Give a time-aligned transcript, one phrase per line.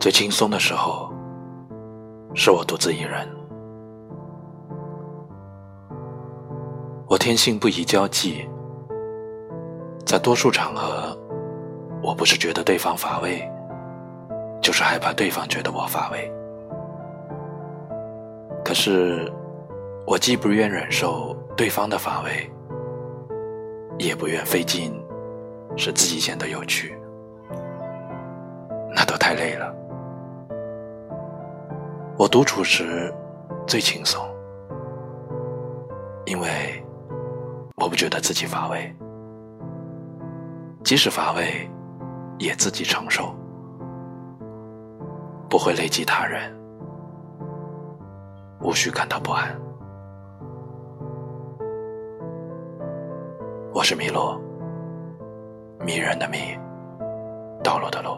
[0.00, 1.12] 最轻松的时候，
[2.34, 3.28] 是我独自一人。
[7.06, 8.48] 我天性不宜交际，
[10.06, 11.14] 在多数场合，
[12.02, 13.46] 我不是觉得对方乏味，
[14.62, 16.32] 就是害怕对方觉得我乏味。
[18.64, 19.30] 可是，
[20.06, 22.50] 我既不愿忍受对方的乏味，
[23.98, 24.98] 也不愿费劲
[25.76, 26.98] 使自己显得有趣，
[28.94, 29.76] 那都太累了。
[32.20, 33.10] 我独处时
[33.66, 34.22] 最轻松，
[36.26, 36.48] 因为。
[37.76, 38.94] 我不觉得自己乏味，
[40.84, 41.66] 即使乏味，
[42.38, 43.34] 也自己承受，
[45.48, 46.54] 不会累及他人，
[48.60, 49.58] 无需感到不安。
[53.72, 54.38] 我是麋鹿，
[55.82, 56.36] 迷人的迷，
[57.64, 58.10] 道路的路。